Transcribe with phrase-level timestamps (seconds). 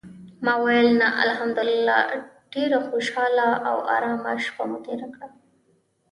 [0.45, 1.97] ما ویل: "نه، الحمدلله
[2.53, 5.27] ډېره خوشاله او آرامه شپه مو تېره کړه".